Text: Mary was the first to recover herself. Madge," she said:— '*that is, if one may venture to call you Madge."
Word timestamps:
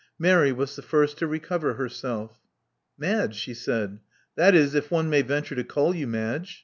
Mary 0.17 0.51
was 0.51 0.75
the 0.75 0.81
first 0.81 1.19
to 1.19 1.27
recover 1.27 1.75
herself. 1.75 2.39
Madge," 2.97 3.35
she 3.35 3.53
said:— 3.53 3.99
'*that 4.35 4.55
is, 4.55 4.73
if 4.73 4.89
one 4.89 5.11
may 5.11 5.21
venture 5.21 5.53
to 5.53 5.63
call 5.63 5.93
you 5.93 6.07
Madge." 6.07 6.59